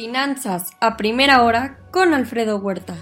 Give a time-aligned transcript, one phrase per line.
[0.00, 2.96] Finanzas a primera hora con Alfredo Huerta.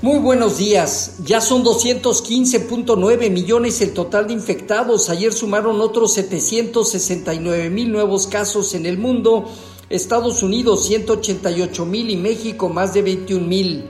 [0.00, 1.18] Muy buenos días.
[1.26, 5.10] Ya son 215.9 millones el total de infectados.
[5.10, 9.44] Ayer sumaron otros 769 mil nuevos casos en el mundo.
[9.90, 13.84] Estados Unidos 188 mil y México más de 21 mil.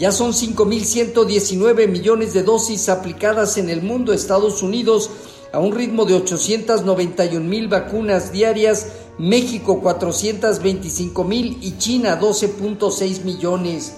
[0.00, 4.12] Ya son 5.119 millones de dosis aplicadas en el mundo.
[4.12, 5.10] Estados Unidos
[5.52, 8.88] a un ritmo de 891 mil vacunas diarias.
[9.18, 13.94] México 425 mil y China 12.6 millones.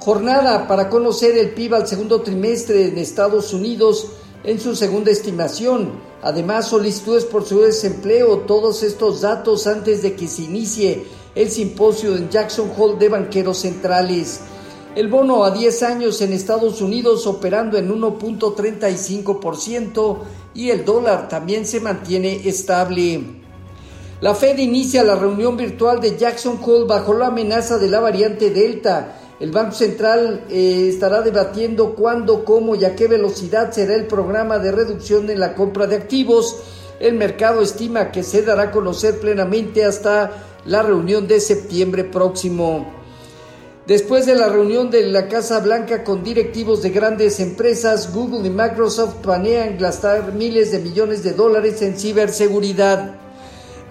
[0.00, 4.08] Jornada para conocer el PIB al segundo trimestre en Estados Unidos
[4.44, 5.92] en su segunda estimación.
[6.22, 12.14] Además, solicitudes por su desempleo, todos estos datos antes de que se inicie el simposio
[12.14, 14.40] en Jackson Hole de banqueros centrales.
[14.94, 20.18] El bono a 10 años en Estados Unidos operando en 1.35%
[20.54, 23.47] y el dólar también se mantiene estable.
[24.20, 28.50] La Fed inicia la reunión virtual de Jackson Hole bajo la amenaza de la variante
[28.50, 34.08] Delta el Banco Central eh, estará debatiendo cuándo, cómo y a qué velocidad será el
[34.08, 36.56] programa de reducción en la compra de activos.
[36.98, 40.32] El mercado estima que se dará a conocer plenamente hasta
[40.64, 42.92] la reunión de septiembre próximo.
[43.86, 48.50] Después de la reunión de la Casa Blanca con directivos de grandes empresas, Google y
[48.50, 53.27] Microsoft planean gastar miles de millones de dólares en ciberseguridad.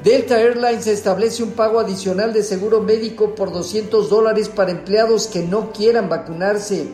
[0.03, 5.41] Delta Airlines establece un pago adicional de seguro médico por 200 dólares para empleados que
[5.41, 6.87] no quieran vacunarse.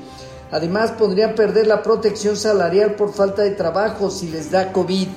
[0.52, 5.08] Además, podrían perder la protección salarial por falta de trabajo si les da COVID.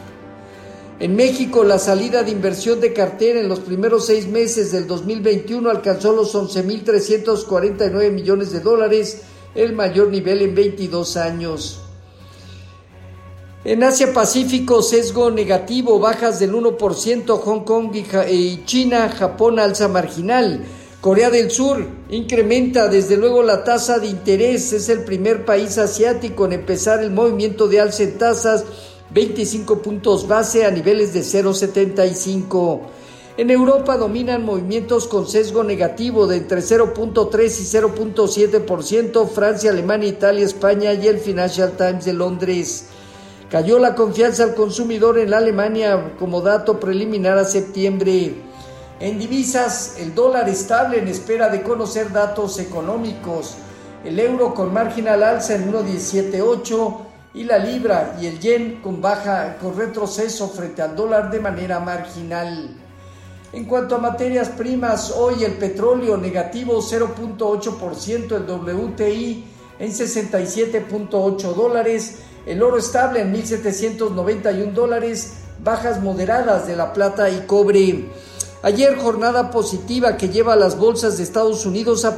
[0.98, 5.70] En México, la salida de inversión de cartera en los primeros seis meses del 2021
[5.70, 9.22] alcanzó los 11.349 millones de dólares,
[9.54, 11.85] el mayor nivel en 22 años.
[13.68, 17.90] En Asia Pacífico, sesgo negativo, bajas del 1%, Hong Kong
[18.30, 20.64] y China, Japón alza marginal.
[21.00, 26.44] Corea del Sur incrementa desde luego la tasa de interés, es el primer país asiático
[26.44, 28.64] en empezar el movimiento de alza en tasas,
[29.10, 32.82] 25 puntos base a niveles de 0,75.
[33.36, 40.44] En Europa dominan movimientos con sesgo negativo de entre 0.3 y 0.7%, Francia, Alemania, Italia,
[40.46, 42.90] España y el Financial Times de Londres.
[43.50, 48.34] Cayó la confianza al consumidor en Alemania como dato preliminar a septiembre.
[48.98, 53.54] En divisas, el dólar estable en espera de conocer datos económicos.
[54.04, 56.96] El euro con margen al alza en 1.178
[57.34, 61.78] y la libra y el yen con baja con retroceso frente al dólar de manera
[61.78, 62.76] marginal.
[63.52, 69.44] En cuanto a materias primas, hoy el petróleo negativo 0.8%, el WTI
[69.78, 72.16] en 67.8 dólares,
[72.46, 78.08] el oro estable en 1.791 dólares, bajas moderadas de la plata y cobre.
[78.62, 82.16] Ayer jornada positiva que lleva a las bolsas de Estados Unidos a,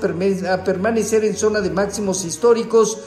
[0.53, 2.99] a, permanecer en zona de máximos históricos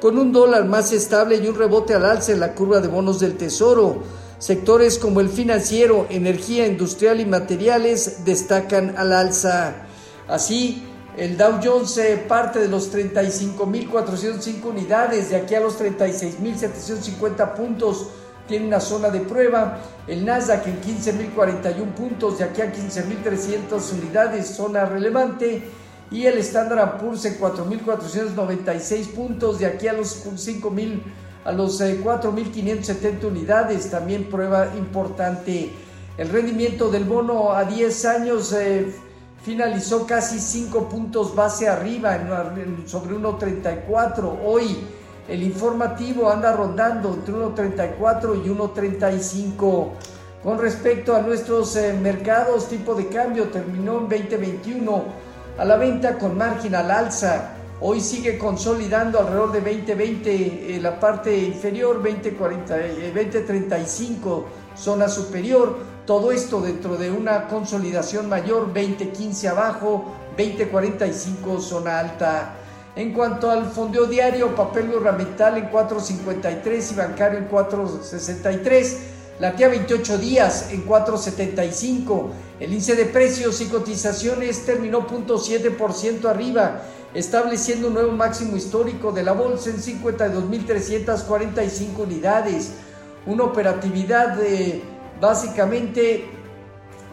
[0.00, 3.20] con un dólar más estable y un rebote al alza en la curva de bonos
[3.20, 4.02] del tesoro.
[4.38, 9.86] Sectores como el financiero, energía industrial y materiales destacan al alza.
[10.28, 10.84] Así,
[11.18, 18.08] el Dow Jones parte de los 35.405 unidades, de aquí a los 36.750 puntos
[18.48, 19.78] tiene una zona de prueba.
[20.06, 25.62] El Nasdaq en 15.041 puntos, de aquí a 15.300 unidades, zona relevante.
[26.10, 31.02] Y el Standard Poor's en 4.496 puntos, de aquí a los 5.000
[31.44, 35.70] a los 4.570 eh, unidades, también prueba importante.
[36.16, 38.92] El rendimiento del bono a 10 años eh,
[39.42, 44.38] finalizó casi 5 puntos base arriba en, sobre 1.34.
[44.44, 44.76] Hoy
[45.28, 49.88] el informativo anda rondando entre 1.34 y 1.35.
[50.42, 55.04] Con respecto a nuestros eh, mercados, tipo de cambio terminó en 2021
[55.58, 57.50] a la venta con margen al alza.
[57.80, 62.76] Hoy sigue consolidando alrededor de 2020 eh, la parte inferior, 2040,
[63.14, 65.76] 2035 eh, zona superior.
[66.06, 72.54] Todo esto dentro de una consolidación mayor, 2015 abajo, 2045 zona alta.
[72.96, 78.96] En cuanto al fondeo diario, papel gubernamental en 4.53 y bancario en 4.63.
[79.38, 82.30] La TIA 28 días en 4.75.
[82.58, 86.82] El índice de precios y cotizaciones terminó 0.7% arriba,
[87.14, 92.72] estableciendo un nuevo máximo histórico de la bolsa en 52.345 unidades
[93.26, 94.38] una operatividad
[95.20, 96.26] básicamente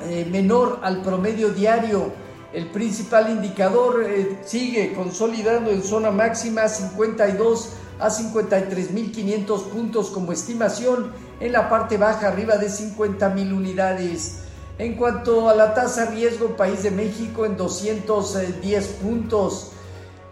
[0.03, 2.11] eh, menor al promedio diario.
[2.53, 11.13] El principal indicador eh, sigue consolidando en zona máxima 52 a 53.500 puntos como estimación,
[11.39, 14.39] en la parte baja arriba de 50.000 unidades.
[14.77, 19.71] En cuanto a la tasa riesgo, país de México en 210 puntos.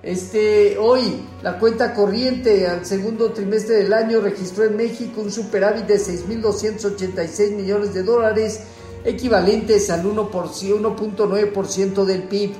[0.04, 5.86] Este, hoy la cuenta corriente al segundo trimestre del año registró en México un superávit
[5.86, 8.60] de 6.286 millones de dólares,
[9.06, 12.52] equivalentes al 1.9% del PIB.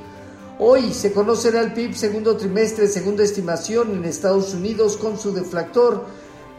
[0.58, 6.06] Hoy se conocerá el PIB segundo trimestre, segunda estimación en Estados Unidos con su deflactor,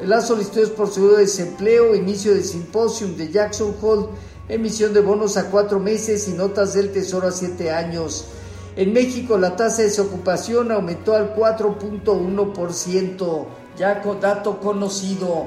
[0.03, 4.09] las solicitudes por seguro de desempleo, inicio del simposium de Jackson Hole,
[4.51, 8.27] emisión de bonos a cuatro meses y notas del Tesoro a siete años.
[8.76, 13.44] En México la tasa de desocupación aumentó al 4.1%,
[13.79, 15.47] ya con dato conocido.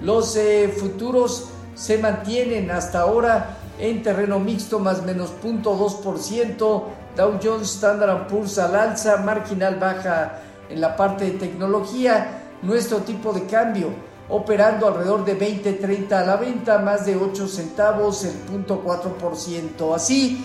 [0.00, 6.84] Los eh, futuros se mantienen hasta ahora en terreno mixto más menos 0.2%,
[7.16, 10.40] Dow Jones Standard Poor's al alza, marginal baja
[10.70, 13.88] en la parte de tecnología, nuestro tipo de cambio
[14.28, 18.34] operando alrededor de 20.30 a la venta, más de 8 centavos, el
[18.66, 19.94] 0.4%.
[19.94, 20.44] Así,